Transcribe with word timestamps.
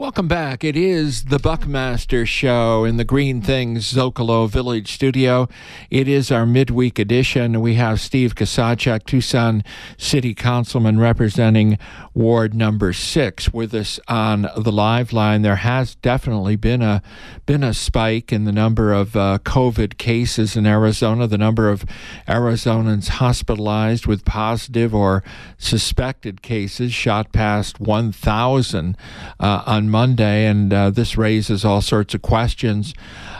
Welcome 0.00 0.28
back. 0.28 0.62
It 0.62 0.76
is 0.76 1.24
the 1.24 1.40
Buckmaster 1.40 2.24
Show 2.24 2.84
in 2.84 2.98
the 2.98 3.04
Green 3.04 3.42
Things 3.42 3.92
Zocalo 3.92 4.48
Village 4.48 4.92
studio. 4.92 5.48
It 5.90 6.06
is 6.06 6.30
our 6.30 6.46
midweek 6.46 7.00
edition. 7.00 7.60
We 7.60 7.74
have 7.74 8.00
Steve 8.00 8.36
Kozachik, 8.36 9.06
Tucson 9.06 9.64
City 9.96 10.34
Councilman 10.34 11.00
representing 11.00 11.78
Ward 12.14 12.54
Number 12.54 12.92
Six, 12.92 13.52
with 13.52 13.74
us 13.74 13.98
on 14.06 14.42
the 14.56 14.70
live 14.70 15.12
line. 15.12 15.42
There 15.42 15.56
has 15.56 15.96
definitely 15.96 16.54
been 16.54 16.80
a 16.80 17.02
been 17.44 17.64
a 17.64 17.74
spike 17.74 18.32
in 18.32 18.44
the 18.44 18.52
number 18.52 18.92
of 18.92 19.16
uh, 19.16 19.38
COVID 19.42 19.98
cases 19.98 20.56
in 20.56 20.64
Arizona. 20.64 21.26
The 21.26 21.38
number 21.38 21.68
of 21.68 21.84
Arizonans 22.28 23.08
hospitalized 23.08 24.06
with 24.06 24.24
positive 24.24 24.94
or 24.94 25.24
suspected 25.56 26.40
cases 26.40 26.92
shot 26.92 27.32
past 27.32 27.80
1,000 27.80 28.96
uh, 29.40 29.62
on 29.66 29.87
Monday, 29.90 30.46
and 30.46 30.72
uh, 30.72 30.90
this 30.90 31.16
raises 31.16 31.64
all 31.64 31.80
sorts 31.80 32.14
of 32.14 32.22
questions 32.22 32.94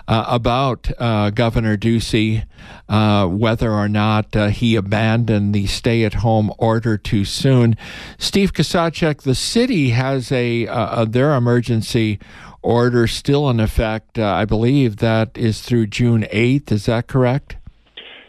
uh, 0.07 0.25
about 0.29 0.91
uh, 0.99 1.31
Governor 1.31 1.77
Ducey, 1.77 2.45
uh, 2.89 3.27
whether 3.27 3.73
or 3.73 3.89
not 3.89 4.35
uh, 4.35 4.49
he 4.49 4.77
abandoned 4.77 5.55
the 5.55 5.67
stay-at-home 5.67 6.53
order 6.59 6.97
too 6.97 7.25
soon. 7.25 7.77
Steve 8.19 8.53
Kozachik, 8.53 9.23
the 9.23 9.35
city 9.35 9.91
has 9.91 10.33
a 10.33 10.67
their 11.07 11.35
emergency 11.35 12.19
order 12.63 13.07
still 13.07 13.49
in 13.51 13.61
effect. 13.61 14.19
I 14.19 14.45
believe 14.45 14.97
that 14.97 15.37
is 15.37 15.63
through 15.63 15.87
June 15.89 16.27
eighth. 16.31 16.73
Is 16.73 16.87
that 16.87 17.07
correct? 17.07 17.57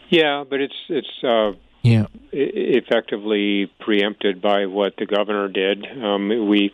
Yeah, 0.10 0.44
but 0.50 0.60
it's 0.60 0.76
it's 0.90 1.56
yeah 1.82 2.08
effectively 2.32 3.72
preempted 3.80 4.42
by 4.42 4.66
what 4.66 4.94
the 4.98 5.06
governor 5.06 5.48
did. 5.48 5.86
Um, 6.04 6.48
we 6.50 6.72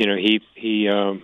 you 0.00 0.06
know, 0.06 0.16
he 0.16 0.40
he 0.54 0.88
um, 0.88 1.22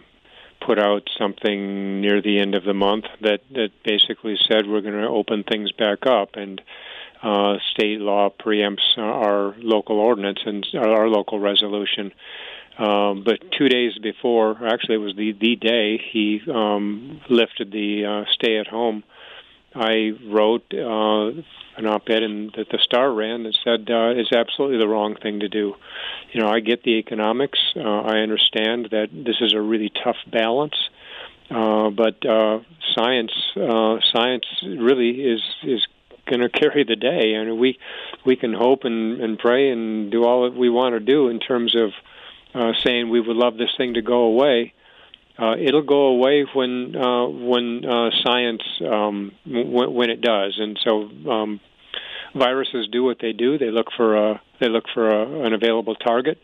put 0.60 0.78
out 0.78 1.08
something 1.18 2.02
near 2.02 2.20
the 2.20 2.38
end 2.38 2.54
of 2.54 2.64
the 2.64 2.74
month 2.74 3.06
that 3.22 3.40
that 3.52 3.70
basically 3.82 4.36
said 4.46 4.66
we're 4.66 4.82
going 4.82 5.00
to 5.00 5.08
open 5.08 5.42
things 5.42 5.72
back 5.72 6.06
up 6.06 6.36
and. 6.36 6.60
Uh, 7.22 7.56
state 7.72 7.98
law 7.98 8.28
preempts 8.28 8.98
our 8.98 9.54
local 9.58 9.98
ordinance 9.98 10.38
and 10.44 10.66
our 10.74 11.08
local 11.08 11.40
resolution. 11.40 12.12
Um, 12.78 13.24
but 13.24 13.50
two 13.52 13.68
days 13.70 13.96
before, 13.98 14.58
actually, 14.66 14.96
it 14.96 14.98
was 14.98 15.16
the 15.16 15.32
the 15.32 15.56
day 15.56 15.96
he 16.12 16.42
um, 16.46 17.22
lifted 17.30 17.72
the 17.72 18.04
uh, 18.04 18.24
stay 18.30 18.58
at 18.58 18.66
home. 18.66 19.02
I 19.76 20.12
wrote 20.26 20.64
uh, 20.72 21.42
an 21.76 21.86
op-ed 21.86 22.22
in, 22.22 22.50
that 22.56 22.68
the 22.70 22.78
Star 22.82 23.12
ran 23.12 23.42
that 23.42 23.54
said 23.62 23.90
uh, 23.90 24.18
is 24.18 24.32
absolutely 24.32 24.78
the 24.78 24.88
wrong 24.88 25.16
thing 25.16 25.40
to 25.40 25.48
do. 25.48 25.74
You 26.32 26.40
know, 26.40 26.48
I 26.48 26.60
get 26.60 26.82
the 26.82 26.98
economics. 26.98 27.58
Uh, 27.76 27.80
I 27.82 28.18
understand 28.18 28.88
that 28.90 29.08
this 29.12 29.36
is 29.40 29.52
a 29.54 29.60
really 29.60 29.92
tough 30.02 30.16
balance, 30.30 30.76
uh, 31.50 31.90
but 31.90 32.24
uh, 32.24 32.60
science 32.94 33.32
uh, 33.56 33.98
science 34.12 34.44
really 34.64 35.10
is 35.10 35.42
is 35.62 35.86
going 36.26 36.40
to 36.48 36.48
carry 36.48 36.84
the 36.84 36.96
day, 36.96 37.34
and 37.34 37.58
we 37.58 37.78
we 38.24 38.36
can 38.36 38.54
hope 38.54 38.84
and, 38.84 39.20
and 39.20 39.38
pray 39.38 39.70
and 39.70 40.10
do 40.10 40.24
all 40.24 40.44
that 40.44 40.58
we 40.58 40.70
want 40.70 40.94
to 40.94 41.00
do 41.00 41.28
in 41.28 41.38
terms 41.38 41.76
of 41.76 41.90
uh, 42.54 42.72
saying 42.84 43.10
we 43.10 43.20
would 43.20 43.36
love 43.36 43.58
this 43.58 43.74
thing 43.76 43.94
to 43.94 44.02
go 44.02 44.22
away. 44.22 44.72
Uh, 45.38 45.54
it'll 45.58 45.82
go 45.82 46.06
away 46.06 46.46
when 46.54 46.96
uh, 46.96 47.26
when 47.26 47.84
uh, 47.84 48.10
science 48.24 48.62
um, 48.80 49.32
w- 49.46 49.90
when 49.90 50.08
it 50.08 50.22
does, 50.22 50.56
and 50.58 50.78
so 50.82 51.10
um, 51.30 51.60
viruses 52.34 52.88
do 52.90 53.04
what 53.04 53.18
they 53.20 53.32
do. 53.32 53.58
They 53.58 53.70
look 53.70 53.88
for 53.96 54.16
a 54.16 54.40
they 54.60 54.68
look 54.68 54.84
for 54.94 55.10
a, 55.10 55.46
an 55.46 55.52
available 55.52 55.94
target, 55.94 56.38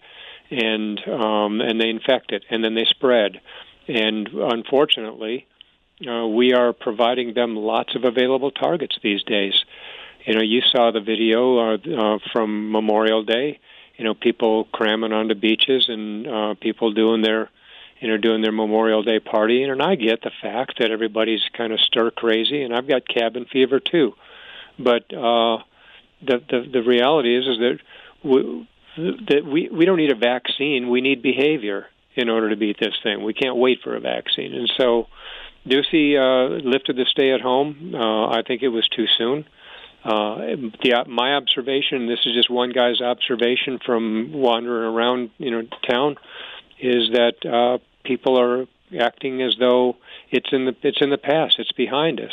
and 0.50 1.00
um, 1.08 1.60
and 1.62 1.80
they 1.80 1.88
infect 1.88 2.32
it, 2.32 2.44
and 2.50 2.62
then 2.62 2.74
they 2.74 2.84
spread. 2.84 3.40
And 3.88 4.28
unfortunately, 4.28 5.46
uh, 6.06 6.26
we 6.26 6.52
are 6.52 6.72
providing 6.72 7.34
them 7.34 7.56
lots 7.56 7.94
of 7.94 8.04
available 8.04 8.50
targets 8.50 8.98
these 9.02 9.22
days. 9.22 9.54
You 10.26 10.34
know, 10.34 10.42
you 10.42 10.60
saw 10.60 10.91
the 10.92 11.00
video 11.00 11.58
uh, 11.58 11.76
uh, 11.76 12.19
from 12.32 12.70
Memorial 12.70 13.25
Day. 13.25 13.58
You 13.97 14.04
know, 14.04 14.14
people 14.14 14.64
cramming 14.72 15.12
onto 15.12 15.34
beaches 15.34 15.86
and 15.88 16.26
uh, 16.26 16.54
people 16.60 16.92
doing 16.92 17.22
their 17.22 17.50
you 18.02 18.08
know, 18.08 18.16
doing 18.16 18.42
their 18.42 18.50
Memorial 18.50 19.04
Day 19.04 19.20
partying, 19.20 19.70
and 19.70 19.80
I 19.80 19.94
get 19.94 20.22
the 20.22 20.32
fact 20.42 20.80
that 20.80 20.90
everybody's 20.90 21.42
kind 21.56 21.72
of 21.72 21.78
stir 21.80 22.10
crazy, 22.10 22.62
and 22.62 22.74
I've 22.74 22.88
got 22.88 23.06
cabin 23.06 23.46
fever 23.50 23.78
too. 23.78 24.14
But 24.76 25.04
uh, 25.14 25.58
the 26.20 26.42
the 26.50 26.66
the 26.72 26.82
reality 26.82 27.38
is 27.38 27.46
is 27.46 27.58
that 27.58 27.78
we, 28.24 28.68
that 28.98 29.44
we 29.46 29.68
we 29.68 29.84
don't 29.84 29.98
need 29.98 30.10
a 30.10 30.16
vaccine. 30.16 30.90
We 30.90 31.00
need 31.00 31.22
behavior 31.22 31.86
in 32.16 32.28
order 32.28 32.50
to 32.50 32.56
beat 32.56 32.76
this 32.80 32.94
thing. 33.04 33.22
We 33.22 33.34
can't 33.34 33.56
wait 33.56 33.78
for 33.84 33.94
a 33.94 34.00
vaccine, 34.00 34.52
and 34.52 34.70
so. 34.76 35.06
Ducey 35.64 36.19
uh, 36.19 36.69
lifted 36.69 36.96
the 36.96 37.06
stay 37.08 37.30
at 37.30 37.40
home. 37.40 37.94
Uh, 37.94 38.26
I 38.26 38.42
think 38.44 38.64
it 38.64 38.69
was 38.69 38.88
too 38.88 39.06
soon. 39.16 39.44
Uh, 40.04 40.38
the, 40.82 41.04
my 41.06 41.34
observation, 41.34 42.08
this 42.08 42.19
is 42.26 42.34
just 42.34 42.50
one 42.50 42.72
guy's 42.72 43.00
observation 43.00 43.78
from 43.86 44.32
wandering 44.32 44.92
around, 44.92 45.30
you 45.38 45.52
know, 45.52 45.62
town, 45.88 46.16
is 46.80 47.10
that 47.12 47.36
uh, 47.46 47.78
people 48.04 48.38
are 48.38 48.66
acting 48.98 49.42
as 49.42 49.56
though 49.58 49.96
it's 50.30 50.52
in 50.52 50.66
the 50.66 50.76
it's 50.82 51.00
in 51.00 51.10
the 51.10 51.18
past. 51.18 51.58
It's 51.58 51.72
behind 51.72 52.20
us. 52.20 52.32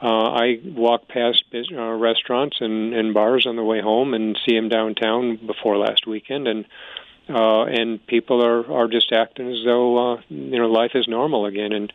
Uh, 0.00 0.30
I 0.30 0.60
walk 0.62 1.08
past 1.08 1.44
uh, 1.54 1.92
restaurants 1.92 2.58
and, 2.60 2.92
and 2.92 3.14
bars 3.14 3.46
on 3.46 3.56
the 3.56 3.64
way 3.64 3.80
home 3.80 4.12
and 4.12 4.38
see 4.44 4.54
them 4.54 4.68
downtown 4.68 5.36
before 5.46 5.78
last 5.78 6.06
weekend, 6.06 6.46
and 6.46 6.66
uh, 7.28 7.64
and 7.64 8.06
people 8.06 8.44
are 8.44 8.70
are 8.70 8.88
just 8.88 9.12
acting 9.12 9.50
as 9.50 9.64
though 9.64 10.14
uh, 10.14 10.20
you 10.28 10.58
know 10.58 10.68
life 10.68 10.92
is 10.94 11.08
normal 11.08 11.46
again. 11.46 11.72
And 11.72 11.92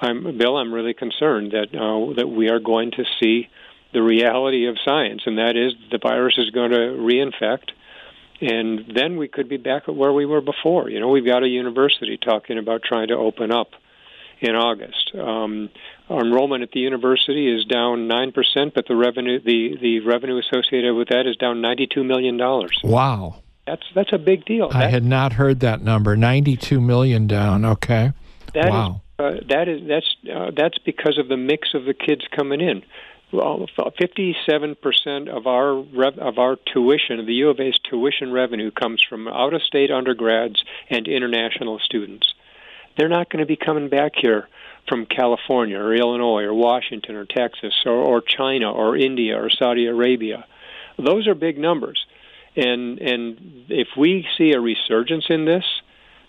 I'm 0.00 0.36
Bill. 0.36 0.56
I'm 0.56 0.72
really 0.72 0.94
concerned 0.94 1.52
that 1.52 1.74
uh, 1.74 2.14
that 2.14 2.28
we 2.28 2.50
are 2.50 2.60
going 2.60 2.90
to 2.92 3.04
see 3.20 3.48
the 3.92 4.02
reality 4.02 4.66
of 4.66 4.76
science, 4.84 5.22
and 5.26 5.38
that 5.38 5.56
is 5.56 5.72
the 5.90 5.98
virus 5.98 6.34
is 6.38 6.50
going 6.50 6.70
to 6.70 6.76
reinfect 6.76 7.70
and 8.40 8.92
then 8.94 9.16
we 9.16 9.28
could 9.28 9.48
be 9.48 9.56
back 9.56 9.84
at 9.88 9.94
where 9.94 10.12
we 10.12 10.26
were 10.26 10.40
before. 10.40 10.88
You 10.88 11.00
know, 11.00 11.08
we've 11.08 11.26
got 11.26 11.42
a 11.42 11.48
university 11.48 12.18
talking 12.18 12.58
about 12.58 12.82
trying 12.82 13.08
to 13.08 13.14
open 13.14 13.52
up 13.52 13.68
in 14.40 14.54
August. 14.54 15.12
Um, 15.14 15.68
our 16.08 16.20
enrollment 16.20 16.62
at 16.62 16.70
the 16.72 16.80
university 16.80 17.54
is 17.54 17.64
down 17.66 18.08
nine 18.08 18.32
percent, 18.32 18.74
but 18.74 18.86
the 18.88 18.96
revenue 18.96 19.40
the 19.40 19.76
the 19.80 20.00
revenue 20.00 20.38
associated 20.38 20.94
with 20.94 21.08
that 21.08 21.26
is 21.26 21.36
down 21.36 21.60
ninety 21.60 21.86
two 21.86 22.04
million 22.04 22.36
dollars. 22.36 22.78
Wow, 22.82 23.42
that's 23.66 23.84
that's 23.94 24.12
a 24.12 24.18
big 24.18 24.44
deal. 24.44 24.70
I 24.72 24.80
that, 24.80 24.90
had 24.90 25.04
not 25.04 25.34
heard 25.34 25.60
that 25.60 25.82
number. 25.82 26.16
Ninety 26.16 26.56
two 26.56 26.80
million 26.80 27.26
down. 27.26 27.64
Okay. 27.64 28.12
That 28.54 28.70
wow. 28.70 29.02
Is, 29.18 29.24
uh, 29.24 29.40
that 29.48 29.68
is 29.68 29.86
that's 29.86 30.16
uh, 30.34 30.50
that's 30.56 30.78
because 30.78 31.18
of 31.18 31.28
the 31.28 31.36
mix 31.36 31.74
of 31.74 31.84
the 31.84 31.94
kids 31.94 32.22
coming 32.34 32.60
in. 32.60 32.82
57% 33.32 35.28
of 35.28 35.46
our 35.46 35.74
rev, 35.74 36.18
of 36.18 36.38
our 36.38 36.56
tuition, 36.56 37.24
the 37.26 37.34
U 37.34 37.50
of 37.50 37.60
A's 37.60 37.78
tuition 37.78 38.32
revenue 38.32 38.70
comes 38.70 39.02
from 39.08 39.28
out-of-state 39.28 39.90
undergrads 39.90 40.62
and 40.88 41.06
international 41.06 41.78
students. 41.78 42.34
They're 42.96 43.08
not 43.08 43.30
going 43.30 43.40
to 43.40 43.46
be 43.46 43.56
coming 43.56 43.88
back 43.88 44.12
here 44.16 44.48
from 44.88 45.06
California 45.06 45.78
or 45.78 45.94
Illinois 45.94 46.42
or 46.42 46.54
Washington 46.54 47.14
or 47.14 47.24
Texas 47.24 47.74
or, 47.86 47.92
or 47.92 48.20
China 48.20 48.72
or 48.72 48.96
India 48.96 49.40
or 49.40 49.48
Saudi 49.48 49.86
Arabia. 49.86 50.44
Those 50.98 51.28
are 51.28 51.34
big 51.34 51.58
numbers. 51.58 52.04
And 52.56 52.98
and 52.98 53.66
if 53.68 53.88
we 53.96 54.26
see 54.36 54.52
a 54.52 54.60
resurgence 54.60 55.26
in 55.28 55.44
this, 55.44 55.64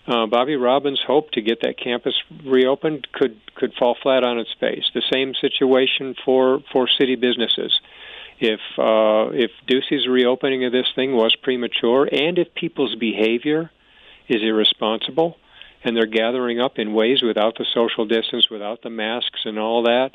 uh, 0.06 0.26
Bobby 0.26 0.56
Robbins' 0.56 1.00
hope 1.06 1.30
to 1.32 1.40
get 1.40 1.60
that 1.62 1.78
campus 1.78 2.14
reopened 2.44 3.06
could 3.12 3.38
could 3.54 3.72
fall 3.78 3.96
flat 4.02 4.24
on 4.24 4.38
its 4.38 4.50
face. 4.58 4.84
The 4.94 5.02
same 5.12 5.34
situation 5.34 6.14
for 6.24 6.62
for 6.72 6.88
city 6.88 7.14
businesses. 7.14 7.78
If 8.40 8.60
uh, 8.78 9.30
if 9.32 9.52
Ducey's 9.66 10.08
reopening 10.08 10.64
of 10.64 10.72
this 10.72 10.90
thing 10.96 11.12
was 11.12 11.36
premature, 11.36 12.08
and 12.10 12.38
if 12.38 12.52
people's 12.54 12.96
behavior 12.96 13.70
is 14.28 14.42
irresponsible, 14.42 15.36
and 15.84 15.96
they're 15.96 16.06
gathering 16.06 16.60
up 16.60 16.78
in 16.78 16.92
ways 16.92 17.22
without 17.22 17.56
the 17.58 17.66
social 17.74 18.06
distance, 18.06 18.48
without 18.50 18.82
the 18.82 18.90
masks 18.90 19.40
and 19.44 19.58
all 19.58 19.82
that, 19.84 20.10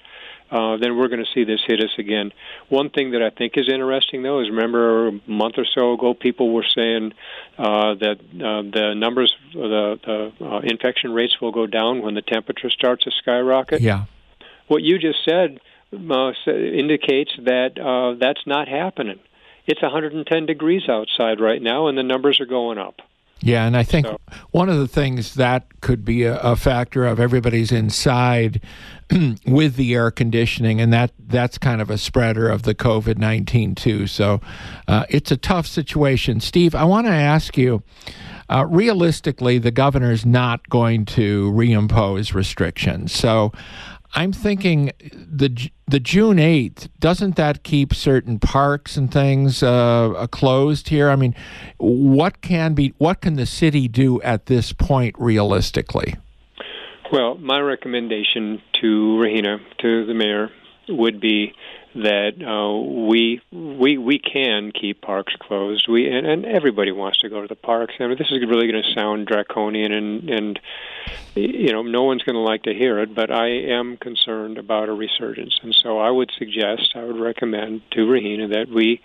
uh, 0.50 0.78
then 0.78 0.98
we're 0.98 1.10
going 1.10 1.24
to 1.24 1.32
see 1.34 1.44
this 1.44 1.60
hit 1.66 1.82
us 1.82 1.92
again. 1.98 2.32
One 2.70 2.90
thing 2.90 3.12
that 3.12 3.22
I 3.22 3.30
think 3.30 3.58
is 3.58 3.68
interesting, 3.68 4.24
though, 4.24 4.40
is 4.42 4.50
remember 4.50 5.10
a 5.10 5.12
month 5.28 5.56
or 5.58 5.66
so 5.66 5.94
ago, 5.94 6.14
people 6.14 6.54
were 6.54 6.66
saying 6.74 7.14
uh, 7.58 7.96
that 7.96 8.18
uh, 8.20 8.62
the 8.72 8.94
numbers, 8.96 9.36
the, 9.54 10.00
the 10.40 10.46
uh, 10.46 10.60
infection 10.60 11.14
rates 11.14 11.42
will 11.42 11.52
go 11.52 11.68
down 11.68 12.02
when 12.02 12.16
the 12.16 12.22
temperature 12.22 12.70
starts 12.70 13.04
to 13.04 13.12
skyrocket. 13.12 13.82
Yeah. 13.82 14.06
What 14.68 14.84
you 14.84 15.00
just 15.00 15.20
said 15.26 15.60
uh, 15.94 16.32
indicates 16.48 17.32
that 17.44 17.78
uh, 17.80 18.18
that's 18.20 18.46
not 18.46 18.68
happening. 18.68 19.20
It's 19.66 19.82
110 19.82 20.46
degrees 20.46 20.88
outside 20.88 21.42
right 21.42 21.62
now, 21.62 21.88
and 21.88 21.98
the 21.98 22.04
numbers 22.04 22.40
are 22.40 22.46
going 22.46 22.78
up. 22.78 23.02
Yeah, 23.40 23.66
and 23.66 23.78
I 23.78 23.84
think 23.84 24.08
so. 24.08 24.18
one 24.52 24.68
of 24.68 24.78
the 24.78 24.88
things 24.88 25.36
that 25.36 25.82
could 25.82 26.04
be 26.04 26.24
a, 26.24 26.40
a 26.40 26.56
factor 26.56 27.06
of 27.06 27.20
everybody's 27.20 27.72
inside 27.72 28.62
with 29.46 29.76
the 29.76 29.94
air 29.94 30.10
conditioning, 30.12 30.82
and 30.82 30.92
that 30.92 31.12
that's 31.20 31.58
kind 31.58 31.82
of 31.82 31.90
a 31.90 31.98
spreader 31.98 32.50
of 32.50 32.64
the 32.64 32.74
COVID 32.74 33.18
nineteen 33.18 33.76
too. 33.76 34.08
So 34.08 34.42
uh, 34.88 35.06
it's 35.10 35.32
a 35.32 35.38
tough 35.38 35.68
situation. 35.68 36.40
Steve, 36.40 36.74
I 36.74 36.84
want 36.84 37.08
to 37.08 37.14
ask 37.14 37.58
you. 37.58 37.84
Uh, 38.50 38.66
realistically, 38.66 39.58
the 39.58 39.72
governor 39.72 40.10
is 40.10 40.26
not 40.26 40.70
going 40.70 41.04
to 41.04 41.52
reimpose 41.52 42.34
restrictions. 42.34 43.12
So 43.12 43.52
I'm 44.14 44.32
thinking 44.32 44.92
the 45.00 45.70
the 45.88 46.00
June 46.00 46.40
eighth 46.40 46.90
doesn't 47.00 47.36
that 47.36 47.64
keep 47.64 47.94
certain 47.94 48.40
parks 48.40 48.98
and 48.98 49.12
things 49.12 49.62
uh, 49.62 50.28
closed 50.32 50.90
here? 50.90 51.10
I 51.10 51.16
mean, 51.16 51.36
what 51.78 52.42
can 52.42 52.74
be 52.74 52.94
what 52.98 53.22
can 53.22 53.36
the 53.36 53.46
city 53.46 53.88
do 53.88 54.22
at 54.22 54.48
this 54.48 54.74
point 54.74 55.16
realistically? 55.18 56.16
Well, 57.12 57.36
my 57.36 57.60
recommendation 57.60 58.62
to 58.82 59.20
Regina, 59.20 59.60
to 59.80 60.06
the 60.06 60.14
mayor, 60.14 60.50
would 60.90 61.22
be 61.22 61.54
that 61.98 62.34
uh, 62.46 63.08
we 63.08 63.42
we 63.52 63.98
we 63.98 64.20
can 64.20 64.72
keep 64.72 65.02
parks 65.02 65.34
closed. 65.40 65.88
We 65.88 66.08
and, 66.08 66.28
and 66.28 66.46
everybody 66.46 66.92
wants 66.92 67.20
to 67.20 67.30
go 67.30 67.42
to 67.42 67.48
the 67.48 67.56
parks. 67.56 67.96
I 68.00 68.08
mean, 68.08 68.18
this 68.18 68.32
is 68.32 68.48
really 68.48 68.72
going 68.72 68.84
to 68.84 68.94
sound 68.94 69.28
draconian, 69.28 69.92
and 69.92 70.30
and 70.30 70.60
you 71.36 71.72
know, 71.72 71.82
no 71.82 72.04
one's 72.04 72.24
going 72.24 72.36
to 72.36 72.42
like 72.42 72.64
to 72.64 72.74
hear 72.74 73.00
it. 73.00 73.16
But 73.16 73.32
I 73.32 73.48
am 73.48 73.98
concerned 73.98 74.58
about 74.58 74.90
a 74.90 74.94
resurgence, 74.94 75.60
and 75.64 75.74
so 75.74 75.98
I 75.98 76.12
would 76.12 76.32
suggest, 76.38 76.94
I 76.96 77.04
would 77.04 77.20
recommend 77.20 77.82
to 77.92 78.06
Regina 78.06 78.50
that 78.50 78.70
we 78.70 79.02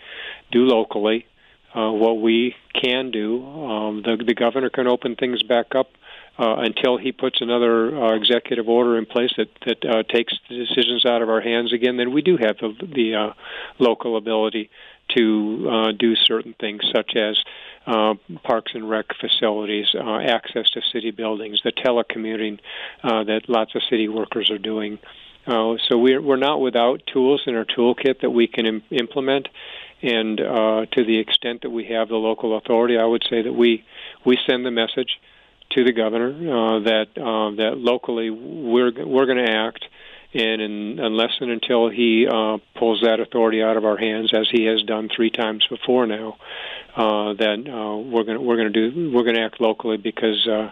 do 0.50 0.66
locally 0.66 1.26
uh, 1.74 1.90
what 1.90 2.20
we 2.20 2.54
can 2.74 3.10
do. 3.10 3.44
Um, 3.46 4.02
the 4.02 4.22
the 4.22 4.34
governor 4.34 4.68
can 4.68 4.86
open 4.86 5.16
things 5.16 5.42
back 5.42 5.74
up 5.74 5.90
uh, 6.38 6.56
until 6.58 6.96
he 6.96 7.12
puts 7.12 7.40
another 7.40 7.94
uh, 7.94 8.14
executive 8.14 8.68
order 8.68 8.96
in 8.96 9.06
place 9.06 9.32
that 9.36 9.48
that 9.66 9.84
uh, 9.84 10.02
takes 10.04 10.32
the 10.48 10.56
decisions 10.56 11.04
out 11.04 11.22
of 11.22 11.28
our 11.28 11.40
hands 11.40 11.72
again, 11.72 11.96
then 11.96 12.12
we 12.12 12.22
do 12.22 12.38
have 12.38 12.56
the, 12.58 12.72
the 12.94 13.14
uh, 13.14 13.32
local 13.78 14.16
ability 14.16 14.70
to 15.16 15.68
uh, 15.70 15.92
do 15.92 16.14
certain 16.16 16.54
things, 16.58 16.82
such 16.94 17.16
as 17.16 17.36
uh, 17.86 18.14
parks 18.44 18.72
and 18.74 18.88
rec 18.88 19.06
facilities, 19.20 19.86
uh, 19.94 20.18
access 20.20 20.70
to 20.70 20.80
city 20.92 21.10
buildings, 21.10 21.60
the 21.64 21.72
telecommuting 21.72 22.58
uh, 23.02 23.24
that 23.24 23.42
lots 23.48 23.74
of 23.74 23.82
city 23.90 24.08
workers 24.08 24.50
are 24.50 24.58
doing. 24.58 24.98
Uh, 25.46 25.74
so 25.88 25.98
we're 25.98 26.22
we're 26.22 26.36
not 26.36 26.60
without 26.60 27.02
tools 27.12 27.42
in 27.46 27.56
our 27.56 27.64
toolkit 27.64 28.20
that 28.20 28.30
we 28.30 28.46
can 28.46 28.64
Im- 28.64 28.82
implement, 28.90 29.48
and 30.00 30.40
uh, 30.40 30.86
to 30.92 31.04
the 31.04 31.18
extent 31.18 31.62
that 31.62 31.70
we 31.70 31.84
have 31.86 32.08
the 32.08 32.16
local 32.16 32.56
authority, 32.56 32.96
I 32.96 33.04
would 33.04 33.24
say 33.28 33.42
that 33.42 33.52
we 33.52 33.84
we 34.24 34.38
send 34.48 34.64
the 34.64 34.70
message 34.70 35.18
to 35.74 35.84
the 35.84 35.92
governor 35.92 36.28
uh, 36.28 36.80
that 36.80 37.06
uh, 37.16 37.54
that 37.56 37.78
locally 37.78 38.30
we're 38.30 38.92
we're 39.04 39.26
going 39.26 39.44
to 39.44 39.50
act, 39.50 39.84
and 40.34 40.60
in, 40.60 40.98
unless 40.98 41.32
and 41.40 41.50
until 41.50 41.88
he 41.88 42.26
uh, 42.26 42.58
pulls 42.78 43.02
that 43.02 43.20
authority 43.20 43.62
out 43.62 43.76
of 43.76 43.84
our 43.84 43.96
hands, 43.96 44.32
as 44.34 44.48
he 44.50 44.64
has 44.64 44.82
done 44.82 45.08
three 45.14 45.30
times 45.30 45.66
before 45.68 46.06
now, 46.06 46.36
uh, 46.96 47.34
that 47.34 47.64
uh, 47.68 47.96
we're 47.96 48.24
going 48.24 48.44
we're 48.44 48.56
going 48.56 48.72
to 48.72 48.90
do 48.90 49.10
we're 49.12 49.24
going 49.24 49.36
to 49.36 49.42
act 49.42 49.60
locally 49.60 49.96
because 49.96 50.46
uh, 50.46 50.70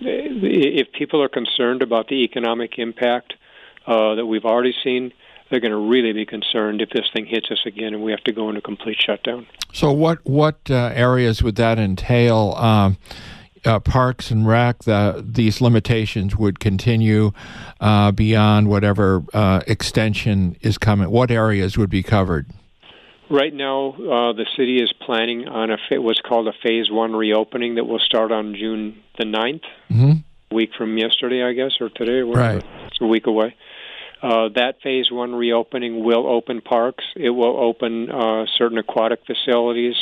if 0.00 0.92
people 0.92 1.22
are 1.22 1.28
concerned 1.28 1.82
about 1.82 2.08
the 2.08 2.24
economic 2.24 2.78
impact 2.78 3.34
uh, 3.86 4.14
that 4.14 4.26
we've 4.26 4.44
already 4.44 4.74
seen 4.84 5.12
they're 5.50 5.60
going 5.60 5.70
to 5.70 5.76
really 5.76 6.12
be 6.12 6.26
concerned 6.26 6.80
if 6.80 6.90
this 6.90 7.06
thing 7.12 7.26
hits 7.26 7.50
us 7.50 7.60
again 7.66 7.94
and 7.94 8.02
we 8.02 8.10
have 8.10 8.22
to 8.24 8.32
go 8.32 8.48
into 8.48 8.60
complete 8.60 8.96
shutdown. 9.00 9.46
So, 9.72 9.92
what 9.92 10.24
what 10.24 10.58
uh, 10.70 10.90
areas 10.94 11.42
would 11.42 11.56
that 11.56 11.78
entail? 11.78 12.54
Um, 12.56 12.98
uh, 13.66 13.80
Parks 13.80 14.30
and 14.30 14.46
Rec, 14.46 14.84
the, 14.84 15.24
these 15.26 15.60
limitations 15.60 16.36
would 16.36 16.60
continue 16.60 17.32
uh, 17.80 18.12
beyond 18.12 18.68
whatever 18.68 19.24
uh, 19.34 19.60
extension 19.66 20.56
is 20.60 20.78
coming? 20.78 21.10
What 21.10 21.30
areas 21.30 21.76
would 21.76 21.90
be 21.90 22.02
covered? 22.02 22.46
Right 23.28 23.52
now, 23.52 23.90
uh, 23.90 24.32
the 24.34 24.46
city 24.56 24.80
is 24.80 24.92
planning 25.04 25.48
on 25.48 25.70
a 25.70 25.78
what's 26.00 26.20
called 26.20 26.46
a 26.46 26.52
phase 26.62 26.90
one 26.90 27.14
reopening 27.16 27.74
that 27.74 27.84
will 27.84 27.98
start 27.98 28.30
on 28.30 28.54
June 28.54 29.02
the 29.18 29.24
9th, 29.24 29.62
mm-hmm. 29.90 30.12
a 30.50 30.54
week 30.54 30.70
from 30.78 30.96
yesterday, 30.96 31.42
I 31.42 31.52
guess, 31.52 31.72
or 31.80 31.88
today, 31.88 32.20
or 32.20 32.34
right. 32.34 32.64
It's 32.86 33.00
a 33.00 33.06
week 33.06 33.26
away. 33.26 33.56
Uh, 34.22 34.48
that 34.54 34.76
phase 34.82 35.10
one 35.10 35.34
reopening 35.34 36.04
will 36.04 36.26
open 36.26 36.60
parks. 36.60 37.04
It 37.16 37.30
will 37.30 37.58
open 37.58 38.10
uh, 38.10 38.46
certain 38.56 38.78
aquatic 38.78 39.20
facilities. 39.26 39.96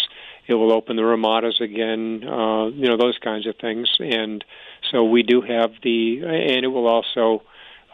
It 0.47 0.55
will 0.55 0.73
open 0.73 0.97
the 0.97 1.05
ramadas 1.05 1.61
again, 1.61 2.23
uh, 2.25 2.67
you 2.67 2.89
know, 2.89 2.97
those 2.97 3.19
kinds 3.19 3.47
of 3.47 3.57
things. 3.57 3.89
And 3.99 4.45
so 4.91 5.05
we 5.05 5.23
do 5.23 5.41
have 5.41 5.73
the, 5.83 6.21
and 6.23 6.65
it 6.65 6.69
will 6.69 6.87
also 6.87 7.43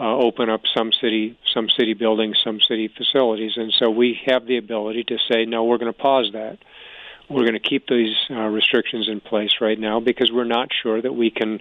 uh, 0.00 0.16
open 0.16 0.50
up 0.50 0.62
some 0.74 0.92
city, 0.92 1.38
some 1.54 1.68
city 1.68 1.94
buildings, 1.94 2.40
some 2.42 2.60
city 2.60 2.88
facilities. 2.88 3.52
And 3.56 3.72
so 3.78 3.90
we 3.90 4.18
have 4.26 4.46
the 4.46 4.56
ability 4.56 5.04
to 5.04 5.18
say, 5.30 5.44
no, 5.44 5.64
we're 5.64 5.78
going 5.78 5.92
to 5.92 5.98
pause 5.98 6.30
that. 6.32 6.58
We're 7.28 7.42
going 7.42 7.52
to 7.52 7.60
keep 7.60 7.86
these 7.86 8.16
uh, 8.30 8.34
restrictions 8.48 9.08
in 9.08 9.20
place 9.20 9.60
right 9.60 9.78
now 9.78 10.00
because 10.00 10.32
we're 10.32 10.44
not 10.44 10.70
sure 10.82 11.00
that 11.00 11.12
we 11.12 11.30
can. 11.30 11.60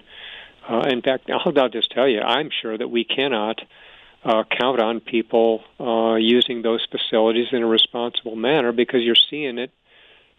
Uh, 0.68 0.80
in 0.88 1.02
fact, 1.02 1.30
I'll, 1.30 1.56
I'll 1.56 1.68
just 1.68 1.92
tell 1.92 2.08
you, 2.08 2.20
I'm 2.20 2.50
sure 2.62 2.76
that 2.76 2.88
we 2.88 3.04
cannot 3.04 3.60
uh, 4.24 4.44
count 4.58 4.80
on 4.80 5.00
people 5.00 5.62
uh, 5.78 6.16
using 6.16 6.62
those 6.62 6.84
facilities 6.90 7.48
in 7.52 7.62
a 7.62 7.66
responsible 7.66 8.36
manner 8.36 8.72
because 8.72 9.02
you're 9.02 9.14
seeing 9.14 9.58
it 9.58 9.70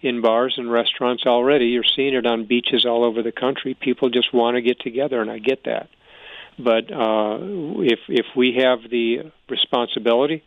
in 0.01 0.21
bars 0.21 0.55
and 0.57 0.71
restaurants 0.71 1.25
already. 1.25 1.67
You're 1.67 1.83
seeing 1.83 2.13
it 2.13 2.25
on 2.25 2.45
beaches 2.45 2.85
all 2.85 3.03
over 3.03 3.21
the 3.21 3.31
country. 3.31 3.73
People 3.73 4.09
just 4.09 4.33
want 4.33 4.55
to 4.55 4.61
get 4.61 4.79
together, 4.79 5.21
and 5.21 5.29
I 5.29 5.39
get 5.39 5.65
that. 5.65 5.89
But 6.57 6.91
uh, 6.91 7.37
if 7.81 7.99
if 8.07 8.25
we 8.35 8.59
have 8.61 8.79
the 8.89 9.31
responsibility 9.49 10.43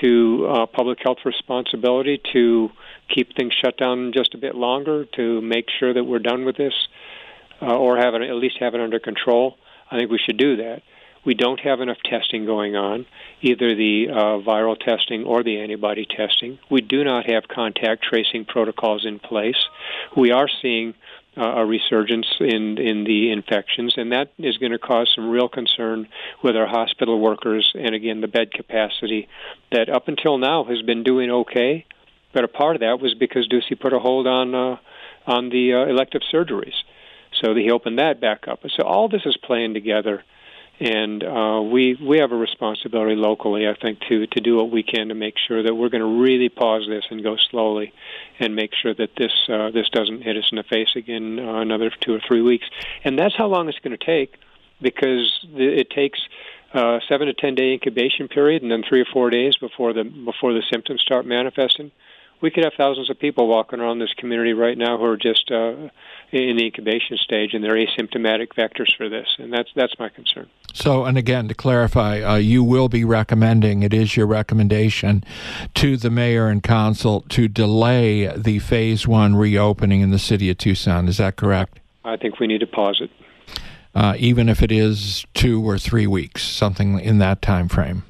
to 0.00 0.46
uh, 0.48 0.66
public 0.66 0.98
health 1.02 1.18
responsibility 1.24 2.20
to 2.32 2.70
keep 3.08 3.36
things 3.36 3.52
shut 3.52 3.76
down 3.76 4.12
just 4.12 4.34
a 4.34 4.38
bit 4.38 4.54
longer, 4.54 5.04
to 5.16 5.40
make 5.40 5.66
sure 5.78 5.92
that 5.92 6.04
we're 6.04 6.18
done 6.18 6.44
with 6.44 6.56
this, 6.56 6.74
uh, 7.62 7.76
or 7.76 7.96
have 7.96 8.14
it 8.14 8.22
at 8.22 8.34
least 8.34 8.56
have 8.58 8.74
it 8.74 8.80
under 8.80 8.98
control, 8.98 9.56
I 9.90 9.98
think 9.98 10.10
we 10.10 10.18
should 10.18 10.36
do 10.36 10.56
that. 10.56 10.82
We 11.24 11.34
don't 11.34 11.60
have 11.60 11.80
enough 11.80 11.98
testing 12.04 12.44
going 12.44 12.76
on, 12.76 13.06
either 13.40 13.74
the 13.74 14.08
uh, 14.10 14.14
viral 14.44 14.78
testing 14.78 15.24
or 15.24 15.42
the 15.42 15.58
antibody 15.60 16.06
testing. 16.06 16.58
We 16.70 16.82
do 16.82 17.02
not 17.02 17.28
have 17.30 17.48
contact 17.48 18.04
tracing 18.04 18.44
protocols 18.44 19.06
in 19.06 19.18
place. 19.18 19.56
We 20.16 20.32
are 20.32 20.48
seeing 20.60 20.94
uh, 21.36 21.54
a 21.56 21.66
resurgence 21.66 22.26
in 22.40 22.78
in 22.78 23.04
the 23.04 23.32
infections, 23.32 23.94
and 23.96 24.12
that 24.12 24.30
is 24.38 24.58
going 24.58 24.72
to 24.72 24.78
cause 24.78 25.10
some 25.14 25.30
real 25.30 25.48
concern 25.48 26.06
with 26.42 26.56
our 26.56 26.66
hospital 26.66 27.18
workers 27.18 27.72
and 27.74 27.94
again 27.94 28.20
the 28.20 28.28
bed 28.28 28.52
capacity 28.52 29.28
that 29.72 29.88
up 29.88 30.06
until 30.08 30.38
now 30.38 30.64
has 30.64 30.82
been 30.82 31.02
doing 31.02 31.30
okay, 31.30 31.84
but 32.32 32.44
a 32.44 32.48
part 32.48 32.76
of 32.76 32.80
that 32.80 33.00
was 33.00 33.14
because 33.14 33.48
Ducey 33.48 33.78
put 33.78 33.92
a 33.92 33.98
hold 33.98 34.26
on 34.26 34.54
uh, 34.54 34.76
on 35.26 35.48
the 35.48 35.74
uh, 35.74 35.86
elective 35.86 36.22
surgeries, 36.32 36.76
so 37.42 37.54
he 37.54 37.70
opened 37.70 37.98
that 37.98 38.20
back 38.20 38.46
up. 38.46 38.60
So 38.76 38.84
all 38.84 39.08
this 39.08 39.22
is 39.24 39.36
playing 39.36 39.74
together 39.74 40.22
and 40.80 41.22
uh, 41.22 41.62
we 41.62 41.94
we 41.94 42.18
have 42.18 42.32
a 42.32 42.36
responsibility 42.36 43.14
locally, 43.14 43.68
I 43.68 43.74
think, 43.74 44.00
to 44.08 44.26
to 44.26 44.40
do 44.40 44.56
what 44.56 44.70
we 44.70 44.82
can 44.82 45.08
to 45.08 45.14
make 45.14 45.34
sure 45.38 45.62
that 45.62 45.74
we're 45.74 45.88
going 45.88 46.02
to 46.02 46.22
really 46.22 46.48
pause 46.48 46.86
this 46.88 47.04
and 47.10 47.22
go 47.22 47.36
slowly, 47.36 47.92
and 48.40 48.56
make 48.56 48.72
sure 48.74 48.92
that 48.94 49.10
this 49.16 49.32
uh, 49.48 49.70
this 49.70 49.88
doesn't 49.90 50.22
hit 50.22 50.36
us 50.36 50.48
in 50.50 50.56
the 50.56 50.64
face 50.64 50.96
again 50.96 51.38
uh, 51.38 51.60
another 51.60 51.90
two 52.00 52.14
or 52.14 52.20
three 52.26 52.42
weeks. 52.42 52.66
And 53.04 53.18
that's 53.18 53.36
how 53.36 53.46
long 53.46 53.68
it's 53.68 53.78
going 53.78 53.96
to 53.96 54.04
take, 54.04 54.34
because 54.82 55.46
it 55.54 55.90
takes 55.90 56.20
uh, 56.72 56.98
seven 57.08 57.28
to 57.28 57.34
ten 57.34 57.54
day 57.54 57.72
incubation 57.72 58.26
period, 58.26 58.62
and 58.62 58.70
then 58.70 58.82
three 58.82 59.00
or 59.00 59.06
four 59.12 59.30
days 59.30 59.56
before 59.56 59.92
the 59.92 60.02
before 60.02 60.52
the 60.52 60.62
symptoms 60.70 61.02
start 61.02 61.24
manifesting 61.24 61.92
we 62.44 62.50
could 62.50 62.64
have 62.64 62.74
thousands 62.76 63.08
of 63.08 63.18
people 63.18 63.48
walking 63.48 63.80
around 63.80 64.00
this 64.00 64.12
community 64.18 64.52
right 64.52 64.76
now 64.76 64.98
who 64.98 65.04
are 65.04 65.16
just 65.16 65.50
uh, 65.50 65.88
in 66.30 66.56
the 66.56 66.66
incubation 66.66 67.16
stage 67.16 67.54
and 67.54 67.64
they're 67.64 67.72
asymptomatic 67.72 68.48
vectors 68.48 68.94
for 68.94 69.08
this, 69.08 69.26
and 69.38 69.50
that's 69.50 69.70
that's 69.74 69.98
my 69.98 70.10
concern. 70.10 70.48
So, 70.74 71.04
and 71.04 71.16
again, 71.16 71.46
to 71.46 71.54
clarify, 71.54 72.20
uh, 72.20 72.34
you 72.34 72.64
will 72.64 72.88
be 72.88 73.04
recommending 73.04 73.84
it 73.84 73.94
is 73.94 74.16
your 74.16 74.26
recommendation 74.26 75.22
to 75.74 75.96
the 75.96 76.10
mayor 76.10 76.48
and 76.48 76.62
council 76.62 77.24
to 77.28 77.46
delay 77.46 78.26
the 78.36 78.58
phase 78.58 79.06
one 79.06 79.36
reopening 79.36 80.00
in 80.00 80.10
the 80.10 80.18
city 80.18 80.50
of 80.50 80.58
Tucson. 80.58 81.06
Is 81.06 81.18
that 81.18 81.36
correct? 81.36 81.78
I 82.04 82.16
think 82.16 82.40
we 82.40 82.48
need 82.48 82.58
to 82.58 82.66
pause 82.66 83.00
it, 83.00 83.10
uh, 83.94 84.16
even 84.18 84.48
if 84.48 84.62
it 84.62 84.72
is 84.72 85.24
two 85.32 85.66
or 85.66 85.78
three 85.78 86.08
weeks, 86.08 86.42
something 86.42 86.98
in 86.98 87.18
that 87.18 87.40
time 87.40 87.68
frame. 87.68 88.02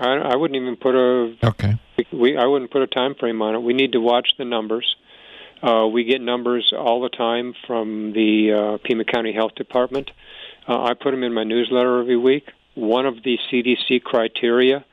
I, 0.00 0.14
I 0.16 0.36
wouldn't 0.36 0.60
even 0.60 0.76
put 0.76 0.96
a 0.96 1.36
okay. 1.44 1.78
We 2.12 2.36
I 2.36 2.46
wouldn't 2.46 2.72
put 2.72 2.82
a 2.82 2.88
time 2.88 3.14
frame 3.14 3.40
on 3.40 3.54
it. 3.54 3.62
We 3.62 3.72
need 3.72 3.92
to 3.92 4.00
watch 4.00 4.34
the 4.36 4.44
numbers. 4.44 4.96
Uh, 5.62 5.86
we 5.86 6.04
get 6.04 6.20
numbers 6.20 6.72
all 6.76 7.00
the 7.02 7.08
time 7.08 7.54
from 7.66 8.12
the 8.14 8.52
uh, 8.52 8.78
Pima 8.78 9.04
County 9.04 9.32
Health 9.32 9.54
Department. 9.54 10.10
Uh, 10.70 10.84
I 10.84 10.94
put 10.94 11.10
them 11.10 11.24
in 11.24 11.34
my 11.34 11.42
newsletter 11.42 11.98
every 11.98 12.16
week. 12.16 12.44
One 12.76 13.04
of 13.04 13.24
the 13.24 13.38
CDC 13.50 14.04
criteria 14.04 14.84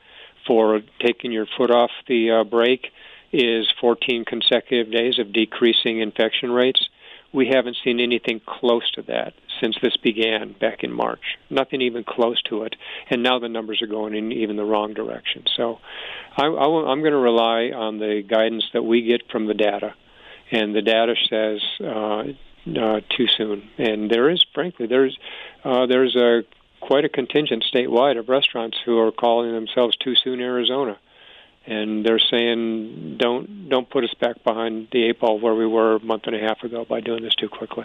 for 0.44 0.80
taking 1.00 1.30
your 1.30 1.46
foot 1.56 1.70
off 1.70 1.92
the 2.08 2.32
uh, 2.32 2.44
brake 2.44 2.88
is 3.32 3.72
14 3.80 4.24
consecutive 4.24 4.92
days 4.92 5.20
of 5.20 5.32
decreasing 5.32 6.00
infection 6.00 6.50
rates. 6.50 6.88
we 7.32 7.46
haven't 7.46 7.76
seen 7.84 8.00
anything 8.00 8.40
close 8.44 8.90
to 8.92 9.02
that 9.02 9.34
since 9.60 9.76
this 9.80 9.96
began 9.98 10.52
back 10.58 10.82
in 10.82 10.90
March. 10.90 11.36
Nothing 11.48 11.82
even 11.82 12.02
close 12.02 12.42
to 12.48 12.64
it, 12.64 12.74
and 13.10 13.22
now 13.22 13.38
the 13.38 13.48
numbers 13.48 13.80
are 13.80 13.86
going 13.86 14.16
in 14.16 14.32
even 14.32 14.56
the 14.56 14.64
wrong 14.64 14.94
direction. 14.94 15.44
So, 15.56 15.78
I, 16.36 16.46
I'm 16.46 17.00
going 17.00 17.12
to 17.12 17.18
rely 17.18 17.70
on 17.70 17.98
the 17.98 18.24
guidance 18.26 18.64
that 18.72 18.82
we 18.82 19.02
get 19.02 19.30
from 19.30 19.46
the 19.46 19.54
data, 19.54 19.94
and 20.50 20.74
the 20.74 20.82
data 20.82 21.14
says 21.28 21.60
uh, 21.86 22.22
uh, 22.76 23.00
too 23.08 23.28
soon. 23.28 23.70
And 23.78 24.10
there 24.10 24.28
is, 24.28 24.44
frankly, 24.52 24.86
there's 24.86 25.16
uh, 25.64 25.86
there's 25.86 26.16
a 26.16 26.42
quite 26.80 27.04
a 27.04 27.08
contingent 27.08 27.64
statewide 27.72 28.18
of 28.18 28.28
restaurants 28.28 28.78
who 28.84 28.98
are 28.98 29.12
calling 29.12 29.52
themselves 29.52 29.96
Too 29.96 30.14
Soon 30.14 30.40
Arizona 30.40 30.98
and 31.68 32.04
they're 32.04 32.18
saying 32.18 33.18
don't 33.18 33.68
don't 33.68 33.88
put 33.88 34.02
us 34.02 34.14
back 34.14 34.42
behind 34.42 34.88
the 34.90 35.04
eight 35.04 35.20
ball 35.20 35.38
where 35.38 35.54
we 35.54 35.66
were 35.66 35.96
a 35.96 36.00
month 36.00 36.22
and 36.26 36.34
a 36.34 36.38
half 36.38 36.62
ago 36.64 36.84
by 36.84 37.00
doing 37.00 37.22
this 37.22 37.34
too 37.34 37.48
quickly. 37.48 37.84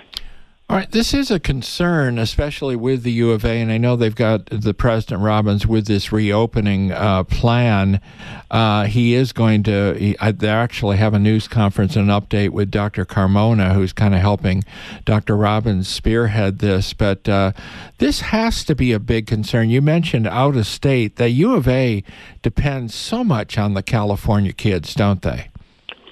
All 0.73 0.79
right, 0.79 0.89
this 0.89 1.13
is 1.13 1.29
a 1.29 1.39
concern, 1.39 2.17
especially 2.17 2.75
with 2.75 3.03
the 3.03 3.11
U 3.11 3.29
of 3.29 3.45
A, 3.45 3.61
and 3.61 3.71
I 3.71 3.77
know 3.77 3.95
they've 3.95 4.15
got 4.15 4.47
the 4.47 4.73
President 4.73 5.21
Robbins 5.21 5.67
with 5.67 5.85
this 5.85 6.11
reopening 6.11 6.91
uh, 6.91 7.25
plan. 7.25 8.01
Uh, 8.49 8.85
he 8.85 9.13
is 9.13 9.33
going 9.33 9.61
to. 9.65 9.93
He, 9.93 10.17
they 10.31 10.49
actually 10.49 10.97
have 10.97 11.13
a 11.13 11.19
news 11.19 11.47
conference 11.47 11.95
and 11.95 12.09
an 12.09 12.19
update 12.19 12.49
with 12.49 12.71
Dr. 12.71 13.05
Carmona, 13.05 13.75
who's 13.75 13.93
kind 13.93 14.15
of 14.15 14.21
helping 14.21 14.63
Dr. 15.05 15.37
Robbins 15.37 15.87
spearhead 15.87 16.57
this. 16.57 16.91
But 16.93 17.29
uh, 17.29 17.51
this 17.99 18.21
has 18.21 18.63
to 18.63 18.73
be 18.73 18.93
a 18.93 18.99
big 18.99 19.27
concern. 19.27 19.69
You 19.69 19.83
mentioned 19.83 20.25
out 20.25 20.57
of 20.57 20.65
state. 20.65 21.17
The 21.17 21.29
U 21.29 21.53
of 21.53 21.67
A 21.67 22.03
depends 22.41 22.95
so 22.95 23.23
much 23.23 23.59
on 23.59 23.75
the 23.75 23.83
California 23.83 24.53
kids, 24.53 24.95
don't 24.95 25.21
they? 25.21 25.51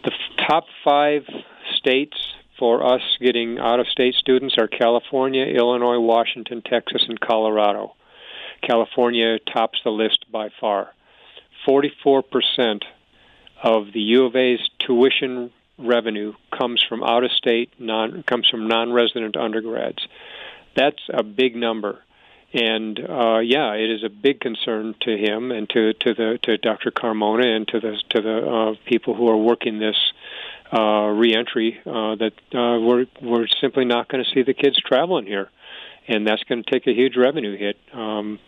The 0.04 0.12
top 0.48 0.66
five 0.84 1.24
states 1.78 2.31
for 2.62 2.86
us 2.86 3.02
getting 3.20 3.58
out 3.58 3.80
of 3.80 3.88
state 3.88 4.14
students 4.14 4.56
are 4.60 4.68
California, 4.68 5.46
Illinois, 5.46 5.98
Washington, 5.98 6.62
Texas, 6.62 7.04
and 7.10 7.20
Colorado. 7.20 7.96
California 8.62 9.40
tops 9.40 9.80
the 9.84 9.90
list 9.90 10.32
by 10.32 10.50
far. 10.60 10.94
44% 11.68 12.84
of 13.64 13.92
the 13.92 14.00
U 14.00 14.26
of 14.26 14.36
A's 14.36 14.60
tuition 14.78 15.52
revenue 15.80 16.34
comes 16.56 16.86
from 16.88 17.02
out 17.02 17.24
of 17.24 17.32
state, 17.32 17.72
non 17.80 18.22
comes 18.22 18.48
from 18.48 18.68
non-resident 18.68 19.36
undergrads. 19.38 20.08
That's 20.76 21.02
a 21.10 21.24
big 21.24 21.56
number. 21.56 22.04
And 22.54 23.00
uh, 23.00 23.40
yeah, 23.40 23.74
it 23.74 23.90
is 23.90 24.04
a 24.04 24.10
big 24.10 24.40
concern 24.40 24.94
to 25.02 25.18
him 25.18 25.52
and 25.52 25.68
to, 25.72 25.94
to 25.94 26.14
the 26.14 26.40
to 26.44 26.60
Dr. 26.60 26.92
Carmona 26.92 27.56
and 27.56 27.68
to 27.70 27.80
the 27.80 28.00
to 28.10 28.22
the 28.22 28.48
uh, 28.48 28.76
people 28.86 29.16
who 29.16 29.28
are 29.30 29.38
working 29.38 29.80
this 29.80 29.98
uh, 30.74 31.08
reentry 31.08 31.80
uh, 31.86 32.16
that 32.16 32.34
uh, 32.54 32.80
we're 32.80 33.06
we're 33.22 33.48
simply 33.60 33.86
not 33.86 34.08
going 34.08 34.24
to 34.24 34.30
see 34.32 34.44
the 34.44 34.54
kids 34.54 34.80
traveling 34.86 35.26
here, 35.26 35.50
and 36.08 36.26
that's 36.26 36.44
going 36.44 36.64
to 36.64 36.72
take 36.72 36.88
a 36.88 36.94
huge 36.94 37.18
revenue 37.18 37.58
hit 37.58 37.78
um, 37.94 38.40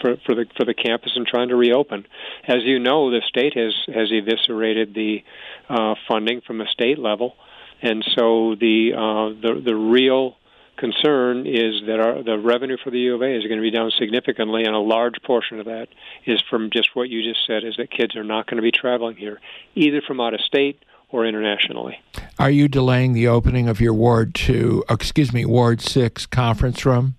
for 0.00 0.16
for 0.24 0.34
the 0.34 0.46
for 0.56 0.64
the 0.64 0.74
campus 0.74 1.12
and 1.16 1.26
trying 1.26 1.48
to 1.48 1.56
reopen. 1.56 2.06
As 2.46 2.62
you 2.62 2.78
know, 2.78 3.10
the 3.10 3.20
state 3.28 3.56
has 3.56 3.74
has 3.92 4.10
eviscerated 4.12 4.94
the 4.94 5.24
uh, 5.68 5.94
funding 6.06 6.40
from 6.46 6.60
a 6.60 6.66
state 6.66 6.98
level, 6.98 7.34
and 7.80 8.04
so 8.16 8.54
the 8.54 8.92
uh, 8.94 9.40
the 9.40 9.60
the 9.64 9.74
real 9.74 10.36
concern 10.76 11.46
is 11.46 11.82
that 11.86 12.00
our, 12.00 12.22
the 12.22 12.38
revenue 12.38 12.76
for 12.82 12.90
the 12.90 12.98
U 12.98 13.14
of 13.14 13.22
A 13.22 13.36
is 13.36 13.44
going 13.44 13.58
to 13.58 13.62
be 13.62 13.70
down 13.70 13.90
significantly, 13.98 14.64
and 14.64 14.74
a 14.74 14.78
large 14.78 15.14
portion 15.24 15.60
of 15.60 15.66
that 15.66 15.88
is 16.26 16.42
from 16.48 16.70
just 16.70 16.90
what 16.94 17.08
you 17.08 17.22
just 17.22 17.44
said: 17.46 17.64
is 17.64 17.74
that 17.78 17.90
kids 17.90 18.14
are 18.14 18.24
not 18.24 18.46
going 18.46 18.56
to 18.56 18.62
be 18.62 18.70
traveling 18.72 19.16
here, 19.16 19.40
either 19.74 20.00
from 20.00 20.20
out 20.20 20.34
of 20.34 20.40
state 20.42 20.78
or 21.12 21.26
internationally. 21.26 22.00
Are 22.38 22.50
you 22.50 22.66
delaying 22.66 23.12
the 23.12 23.28
opening 23.28 23.68
of 23.68 23.80
your 23.80 23.94
Ward 23.94 24.34
Two, 24.34 24.82
excuse 24.90 25.32
me, 25.32 25.44
Ward 25.44 25.80
Six 25.80 26.26
conference 26.26 26.84
room? 26.84 27.14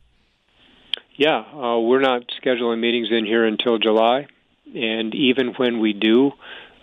Yeah, 1.15 1.39
uh, 1.39 1.79
we're 1.79 2.01
not 2.01 2.23
scheduling 2.43 2.79
meetings 2.79 3.09
in 3.11 3.25
here 3.25 3.45
until 3.45 3.77
July, 3.77 4.27
and 4.73 5.13
even 5.13 5.53
when 5.57 5.79
we 5.79 5.93
do, 5.93 6.31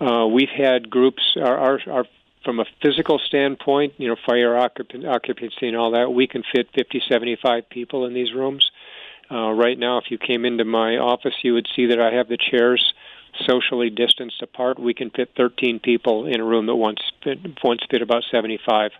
uh, 0.00 0.26
we've 0.26 0.48
had 0.48 0.88
groups. 0.88 1.36
Our, 1.36 1.58
our, 1.58 1.80
our 1.90 2.04
from 2.44 2.60
a 2.60 2.64
physical 2.80 3.18
standpoint, 3.18 3.94
you 3.98 4.08
know, 4.08 4.16
fire 4.26 4.56
occupancy 4.56 5.68
and 5.68 5.76
all 5.76 5.90
that, 5.90 6.12
we 6.12 6.26
can 6.26 6.42
fit 6.54 6.68
50, 6.74 7.02
75 7.08 7.68
people 7.68 8.06
in 8.06 8.14
these 8.14 8.32
rooms. 8.32 8.70
Uh, 9.30 9.50
right 9.52 9.78
now, 9.78 9.98
if 9.98 10.10
you 10.10 10.18
came 10.18 10.44
into 10.44 10.64
my 10.64 10.96
office, 10.96 11.34
you 11.42 11.54
would 11.54 11.68
see 11.76 11.86
that 11.86 12.00
I 12.00 12.14
have 12.14 12.28
the 12.28 12.38
chairs 12.38 12.94
socially 13.46 13.90
distanced 13.90 14.42
apart. 14.42 14.78
We 14.78 14.94
can 14.94 15.10
fit 15.10 15.30
13 15.36 15.80
people 15.80 16.26
in 16.26 16.40
a 16.40 16.44
room 16.44 16.66
that 16.66 16.76
once 16.76 17.00
fit, 17.22 17.38
once 17.62 17.82
fit 17.90 18.02
about 18.02 18.24
75. 18.30 18.92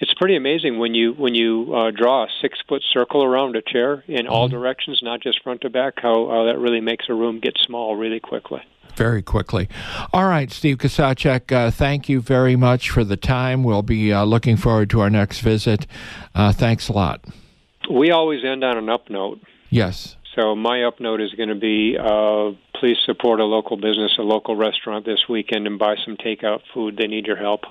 It's 0.00 0.14
pretty 0.14 0.36
amazing 0.36 0.78
when 0.78 0.94
you 0.94 1.12
when 1.12 1.34
you 1.34 1.74
uh, 1.74 1.90
draw 1.90 2.24
a 2.24 2.28
six 2.40 2.58
foot 2.66 2.82
circle 2.90 3.22
around 3.22 3.54
a 3.54 3.62
chair 3.62 4.02
in 4.08 4.26
all 4.26 4.48
mm-hmm. 4.48 4.56
directions, 4.56 5.00
not 5.02 5.20
just 5.20 5.42
front 5.42 5.60
to 5.60 5.70
back. 5.70 5.94
How, 5.96 6.28
how 6.28 6.44
that 6.46 6.58
really 6.58 6.80
makes 6.80 7.06
a 7.10 7.14
room 7.14 7.38
get 7.38 7.58
small 7.58 7.96
really 7.96 8.20
quickly 8.20 8.62
very 8.96 9.22
quickly. 9.22 9.68
All 10.12 10.26
right, 10.26 10.50
Steve 10.50 10.78
Kozachik, 10.78 11.52
uh, 11.52 11.70
thank 11.70 12.08
you 12.08 12.20
very 12.20 12.56
much 12.56 12.90
for 12.90 13.04
the 13.04 13.16
time. 13.16 13.62
We'll 13.64 13.82
be 13.82 14.12
uh, 14.12 14.24
looking 14.24 14.56
forward 14.56 14.90
to 14.90 15.00
our 15.00 15.08
next 15.08 15.40
visit. 15.40 15.86
Uh, 16.34 16.52
thanks 16.52 16.88
a 16.88 16.92
lot. 16.92 17.24
We 17.90 18.10
always 18.10 18.44
end 18.44 18.62
on 18.62 18.76
an 18.76 18.88
up 18.88 19.08
note. 19.08 19.40
Yes. 19.70 20.16
So 20.36 20.54
my 20.54 20.84
up 20.84 21.00
note 21.00 21.20
is 21.20 21.32
going 21.32 21.48
to 21.48 21.54
be 21.54 21.96
uh, 21.98 22.52
please 22.80 22.96
support 23.04 23.40
a 23.40 23.44
local 23.44 23.76
business, 23.76 24.12
a 24.18 24.22
local 24.22 24.56
restaurant 24.56 25.04
this 25.04 25.28
weekend, 25.28 25.66
and 25.66 25.78
buy 25.78 25.96
some 26.04 26.16
takeout 26.16 26.62
food. 26.72 26.96
They 26.96 27.06
need 27.06 27.26
your 27.26 27.36
help. 27.36 27.64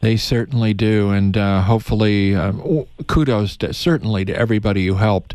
They 0.00 0.16
certainly 0.18 0.74
do, 0.74 1.10
and 1.10 1.36
uh, 1.36 1.62
hopefully, 1.62 2.34
um, 2.34 2.84
kudos 3.06 3.56
to, 3.58 3.72
certainly 3.72 4.26
to 4.26 4.36
everybody 4.36 4.86
who 4.86 4.96
helped 4.96 5.34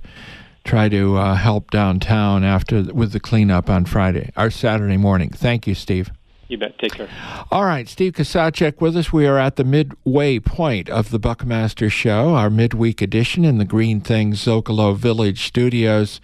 try 0.63 0.88
to 0.88 1.17
uh, 1.17 1.34
help 1.34 1.72
downtown 1.72 2.43
after 2.43 2.84
with 2.93 3.12
the 3.12 3.20
cleanup 3.20 3.70
on 3.70 3.86
Friday 3.86 4.31
or 4.38 4.51
Saturday 4.51 4.98
morning. 4.98 5.29
Thank 5.29 5.65
you, 5.65 5.74
Steve. 5.74 6.12
You 6.48 6.60
bet. 6.60 6.77
Take 6.77 6.93
care. 6.93 7.10
All 7.50 7.65
right, 7.65 7.88
Steve 7.88 8.13
Kozachik 8.13 8.81
with 8.81 8.96
us. 8.96 9.12
We 9.12 9.25
are 9.25 9.39
at 9.39 9.55
the 9.55 9.63
midway 9.63 10.38
point 10.38 10.89
of 10.89 11.10
the 11.10 11.17
Buckmaster 11.17 11.89
Show, 11.89 12.36
our 12.36 12.50
midweek 12.50 13.01
edition 13.01 13.46
in 13.46 13.58
the 13.58 13.65
Green 13.65 14.00
Things 14.01 14.46
Zocalo 14.46 14.96
Village 14.96 15.46
studios. 15.48 16.22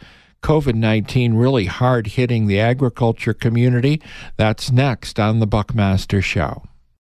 COVID 0.47 0.75
19 0.75 1.33
really 1.33 1.65
hard 1.65 2.07
hitting 2.07 2.47
the 2.47 2.57
agriculture 2.57 3.33
community. 3.33 4.01
That's 4.37 4.71
next 4.71 5.19
on 5.19 5.39
the 5.39 5.45
Buckmaster 5.45 6.21
Show. 6.21 6.63